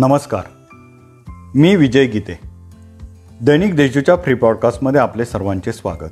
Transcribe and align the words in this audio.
नमस्कार. 0.00 0.42
मी 1.54 1.76
विजय 1.76 2.06
गीते. 2.06 2.38
दैनिक 3.40 3.76
देशूच्या 3.76 4.16
फ्री 4.16 4.34
पॉडकास्टमध्ये 4.34 5.00
आपले 5.00 5.24
सर्वांचे 5.24 5.72
स्वागत. 5.72 6.10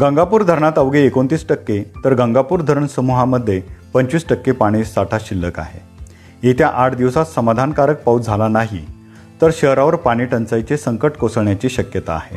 गंगापूर 0.00 0.42
धरणात 0.42 0.72
अवघे 0.76 1.06
एकोणतीस 1.06 1.48
टक्के 1.48 1.82
तर 2.04 2.14
गंगापूर 2.14 2.62
धरण 2.62 2.86
समूहामध्ये 2.86 3.62
पंचवीस 3.94 4.28
टक्के 4.28 4.52
पाणी 4.52 4.84
साठा 4.84 5.18
शिल्लक 5.20 5.58
आहे. 5.58 5.80
येत्या 6.42 6.68
आठ 6.68 6.94
दिवसात 6.94 7.24
समाधानकारक 7.24 8.02
पाऊस 8.02 8.26
झाला 8.26 8.48
नाही 8.48 8.86
तर 9.42 9.50
शहरावर 9.52 9.94
पाणी 9.94 10.24
टंचाईचे 10.24 10.76
संकट 10.76 11.12
कोसळण्याची 11.12 11.68
शक्यता 11.68 12.12
आहे. 12.12 12.36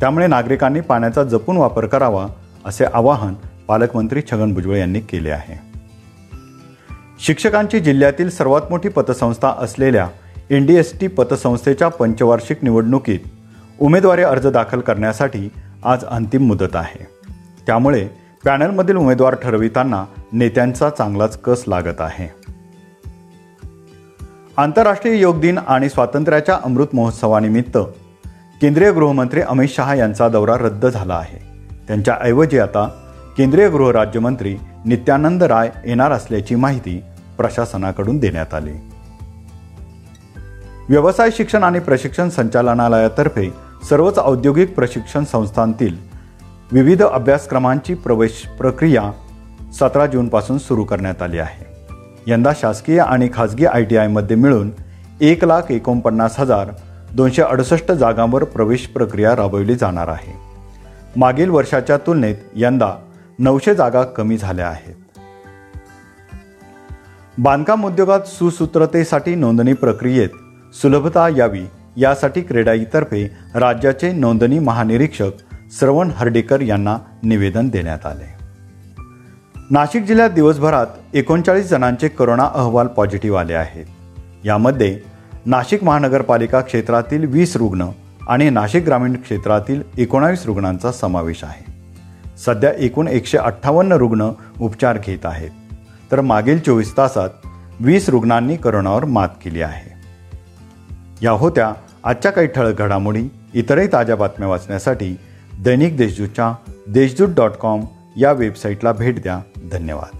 त्यामुळे 0.00 0.26
नागरिकांनी 0.26 0.80
पाण्याचा 0.80 1.24
जपून 1.24 1.56
वापर 1.56 1.86
करावा 1.86 2.26
असे 2.64 2.84
आवाहन 2.84 3.34
पालकमंत्री 3.68 4.22
छगन 4.32 4.54
भुजबळ 4.54 4.76
यांनी 4.76 5.00
केले 5.00 5.30
आहे. 5.30 5.73
शिक्षकांची 7.20 7.80
जिल्ह्यातील 7.80 8.30
सर्वात 8.30 8.60
मोठी 8.70 8.88
पतसंस्था 8.88 9.54
असलेल्या 9.58 10.08
एन 10.50 10.66
डी 10.66 10.76
एस 10.76 11.00
टी 11.00 11.06
पतसंस्थेच्या 11.06 11.88
पंचवार्षिक 11.88 12.56
निवडणुकीत 12.62 13.18
उमेदवारी 13.80 14.22
अर्ज 14.22 14.46
दाखल 14.46 14.80
करण्यासाठी 14.80 15.48
आज 15.84 16.04
अंतिम 16.04 16.42
मुदत 16.42 16.76
आहे. 16.76 17.06
त्यामुळे 17.66 18.08
पॅनलमधील 18.44 18.96
उमेदवार 18.96 19.34
ठरविताना 19.34 20.04
नेत्यांचा 20.32 20.90
चांगलाच 20.90 21.40
कस 21.40 21.64
लागत 21.66 22.00
आहे. 22.00 22.28
आंतरराष्ट्रीय 24.56 25.20
योग 25.20 25.40
दिन 25.40 25.58
आणि 25.58 25.88
स्वातंत्र्याच्या 25.88 26.58
अमृत 26.64 26.86
महोत्सवानिमित्त 26.92 27.78
केंद्रीय 28.60 28.92
गृहमंत्री 28.92 29.40
अमित 29.40 29.68
शहा 29.68 29.94
यांचा 29.94 30.28
दौरा 30.28 30.54
रद्द 30.54 30.86
झाला 30.86 31.14
आहे. 31.14 31.38
त्यांच्याऐवजी 31.88 32.58
आता 32.58 32.88
केंद्रीय 33.36 33.68
गृहराज्यमंत्री 33.68 34.56
नित्यानंद 34.84 35.42
राय 35.42 35.70
येणार 35.84 36.12
असल्याची 36.12 36.54
माहिती 36.54 37.02
प्रशासनाकडून 37.36 38.18
देण्यात 38.18 38.54
आली. 38.54 38.72
व्यवसाय 40.88 41.30
शिक्षण 41.30 41.62
आणि 41.62 41.78
प्रशिक्षण 41.78 42.28
संचालनालयातर्फे 42.28 43.50
सर्वच 43.88 44.18
औद्योगिक 44.18 44.74
प्रशिक्षण 44.74 45.24
संस्थांतील 45.24 45.96
विविध 46.72 47.02
अभ्यासक्रमांची 47.02 47.94
प्रवेश 47.94 48.46
प्रक्रिया 48.58 49.12
सतरा 49.74 50.06
जूनपासून 50.06 50.58
सुरू 50.58 50.84
करण्यात 50.84 51.22
आली 51.22 51.38
आहे. 51.38 51.64
यंदा 52.26 52.52
शासकीय 52.56 53.00
आणि 53.00 53.28
खाजगी 53.34 53.66
आय 53.66 53.84
टी 53.84 53.96
आयमध्ये 53.96 54.36
मिळून 54.36 54.70
एक 55.20 55.44
लाख 55.44 55.62
एकोणपन्नास 55.70 56.40
हजार 56.40 56.68
दोनशे 57.12 57.42
अडुसष्ट 57.42 57.92
जागांवर 57.92 58.44
प्रवेश 58.44 58.86
प्रक्रिया 58.86 59.36
राबवली 59.36 59.74
जाणार 59.74 60.08
आहे. 60.08 60.32
मागील 61.16 61.48
वर्षाच्या 61.48 61.96
तुलनेत 61.96 62.36
यंदा 62.54 62.92
नऊशे 63.38 63.74
जागा 63.74 64.02
कमी 64.02 64.36
झाल्या 64.36 64.68
आहेत. 64.68 64.94
बांधकाम 67.38 67.86
उद्योगात 67.86 68.20
सुसूत्रतेसाठी 68.20 69.34
नोंदणी 69.34 69.72
प्रक्रियेत 69.72 70.28
सुलभता 70.74 71.28
यावी 71.28 71.66
यासाठी 71.96 72.40
क्रेडाईतर्फे 72.40 73.36
राज्याचे 73.54 74.12
नोंदणी 74.12 74.58
महानिरीक्षक 74.58 75.30
श्रवण 75.78 76.10
हर्डेकर 76.16 76.60
यांना 76.60 76.98
निवेदन 77.22 77.68
देण्यात 77.68 78.06
आले. 78.06 78.34
नाशिक 79.70 80.04
जिल्ह्यात 80.04 80.30
दिवसभरात 80.30 80.86
एकोणचाळीस 81.12 81.70
जणांचे 81.70 82.08
करोना 82.08 82.50
अहवाल 82.54 82.86
पॉझिटिव्ह 82.86 83.38
आले 83.38 83.54
आहेत. 83.54 83.86
यामध्ये 84.44 85.00
नाशिक 85.46 85.84
महानगरपालिका 85.84 86.60
क्षेत्रातील 86.60 87.24
वीस 87.24 87.56
रुग्ण 87.56 87.86
आणि 88.28 88.50
नाशिक 88.50 88.84
ग्रामीण 88.84 89.16
क्षेत्रातील 89.16 89.82
एकोणावीस 89.98 90.46
रुग्णांचा 90.46 90.92
समावेश 90.92 91.44
आहे. 91.44 91.73
सध्या 92.38 92.72
एकूण 92.78 93.08
एकशे 93.08 93.38
अठ्ठावन्न 93.38 93.92
रुग्ण 93.92 94.30
उपचार 94.60 94.98
घेत 94.98 95.26
आहेत. 95.26 95.50
तर 96.12 96.20
मागील 96.20 96.58
चोवीस 96.58 96.96
तासात 96.96 97.28
वीस 97.80 98.08
रुग्णांनी 98.08 98.56
करोनावर 98.56 99.04
मात 99.04 99.28
केली 99.44 99.62
आहे. 99.62 99.94
या 101.22 101.30
होत्या 101.30 101.72
आजच्या 102.04 102.32
काही 102.32 102.46
ठळक 102.46 102.78
घडामोडी. 102.78 103.28
इतरही 103.54 103.88
ताज्या 103.92 104.16
बातम्या 104.16 104.48
वाचण्यासाठी 104.48 105.16
दैनिक 105.64 105.96
देशदूतच्या 105.96 106.54
देशदूत 106.88 107.28
डॉट 107.28 107.50
कॉम 107.50 107.84
या 108.16 108.32
वेबसाईटला 108.32 108.92
भेट 108.92 109.22
द्या. 109.22 109.40
धन्यवाद. 109.72 110.18